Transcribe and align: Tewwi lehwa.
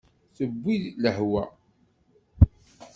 Tewwi 0.35 0.75
lehwa. 1.01 1.43